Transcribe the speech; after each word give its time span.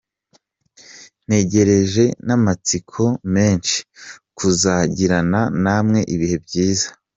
Ntegereje 1.25 2.03
n’amatsiko 2.27 3.03
menshi 3.33 3.77
kuzagirana 4.37 5.41
namwe 5.63 5.99
ibihe 6.13 6.35
byiza. 6.45 6.87